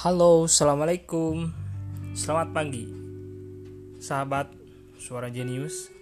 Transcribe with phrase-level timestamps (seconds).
[0.00, 1.52] Halo, assalamualaikum.
[2.16, 2.88] Selamat pagi,
[4.00, 4.48] sahabat
[4.96, 5.92] suara jenius.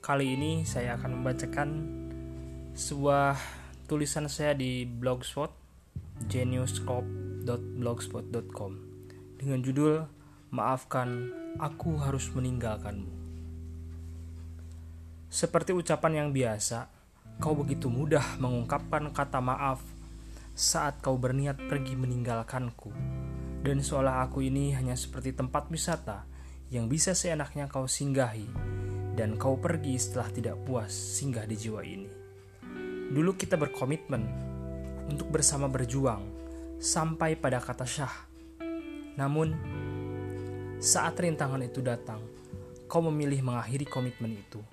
[0.00, 1.68] Kali ini saya akan membacakan
[2.72, 3.36] sebuah
[3.84, 5.52] tulisan saya di blogspot
[6.32, 8.72] geniuscorp.blogspot.com
[9.36, 10.08] dengan judul
[10.48, 11.28] "Maafkan,
[11.60, 13.12] aku harus meninggalkanmu".
[15.28, 16.88] Seperti ucapan yang biasa,
[17.36, 19.91] kau begitu mudah mengungkapkan kata maaf
[20.52, 22.92] saat kau berniat pergi meninggalkanku
[23.64, 26.28] dan seolah aku ini hanya seperti tempat wisata
[26.68, 28.48] yang bisa seenaknya kau singgahi
[29.16, 32.10] dan kau pergi setelah tidak puas singgah di jiwa ini.
[33.12, 34.24] Dulu kita berkomitmen
[35.08, 36.24] untuk bersama berjuang
[36.80, 38.16] sampai pada kata syah.
[39.20, 39.52] Namun,
[40.80, 42.24] saat rintangan itu datang,
[42.88, 44.64] kau memilih mengakhiri komitmen itu.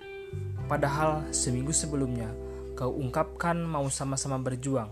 [0.64, 2.32] Padahal seminggu sebelumnya
[2.72, 4.88] kau ungkapkan mau sama-sama berjuang.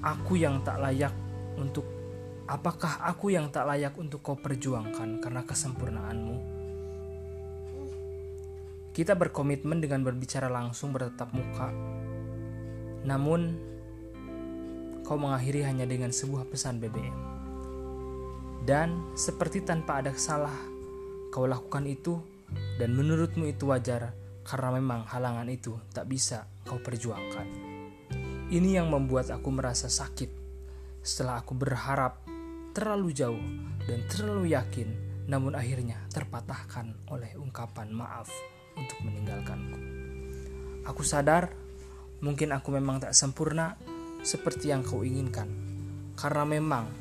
[0.00, 1.12] Aku yang tak layak
[1.60, 1.84] untuk
[2.52, 6.36] Apakah aku yang tak layak untuk kau perjuangkan karena kesempurnaanmu?
[8.92, 11.72] Kita berkomitmen dengan berbicara langsung bertetap muka.
[13.08, 13.56] Namun,
[15.00, 17.16] kau mengakhiri hanya dengan sebuah pesan BBM.
[18.68, 20.54] Dan seperti tanpa ada salah,
[21.32, 22.20] kau lakukan itu
[22.76, 24.12] dan menurutmu itu wajar
[24.44, 27.71] karena memang halangan itu tak bisa kau perjuangkan.
[28.52, 30.28] Ini yang membuat aku merasa sakit
[31.00, 32.20] setelah aku berharap
[32.76, 33.40] terlalu jauh
[33.88, 34.92] dan terlalu yakin,
[35.24, 38.28] namun akhirnya terpatahkan oleh ungkapan maaf
[38.76, 39.80] untuk meninggalkanku.
[40.84, 41.48] Aku sadar,
[42.20, 43.80] mungkin aku memang tak sempurna
[44.20, 45.48] seperti yang kau inginkan,
[46.20, 46.92] karena memang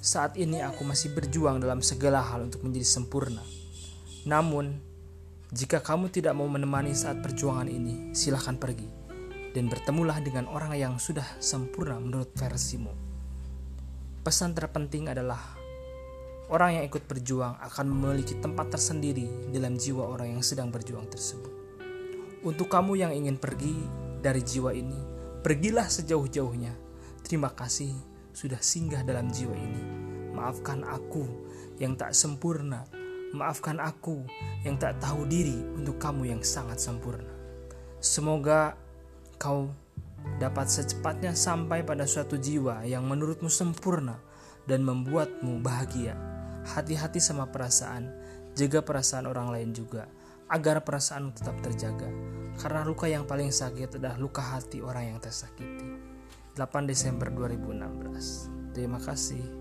[0.00, 3.44] saat ini aku masih berjuang dalam segala hal untuk menjadi sempurna.
[4.24, 4.80] Namun,
[5.52, 8.98] jika kamu tidak mau menemani saat perjuangan ini, silahkan pergi
[9.52, 12.92] dan bertemulah dengan orang yang sudah sempurna menurut versimu.
[14.24, 15.40] Pesan terpenting adalah
[16.52, 21.52] orang yang ikut berjuang akan memiliki tempat tersendiri dalam jiwa orang yang sedang berjuang tersebut.
[22.44, 23.74] Untuk kamu yang ingin pergi
[24.20, 24.98] dari jiwa ini,
[25.42, 26.72] pergilah sejauh-jauhnya.
[27.24, 27.92] Terima kasih
[28.32, 29.82] sudah singgah dalam jiwa ini.
[30.32, 31.26] Maafkan aku
[31.82, 32.86] yang tak sempurna.
[33.34, 34.24] Maafkan aku
[34.64, 37.28] yang tak tahu diri untuk kamu yang sangat sempurna.
[37.98, 38.78] Semoga
[39.38, 39.70] kau
[40.36, 44.20] dapat secepatnya sampai pada suatu jiwa yang menurutmu sempurna
[44.68, 46.18] dan membuatmu bahagia.
[46.68, 48.12] Hati-hati sama perasaan,
[48.52, 50.04] jaga perasaan orang lain juga,
[50.52, 52.10] agar perasaan tetap terjaga.
[52.60, 55.96] Karena luka yang paling sakit adalah luka hati orang yang tersakiti.
[56.58, 58.74] 8 Desember 2016.
[58.74, 59.57] Terima kasih.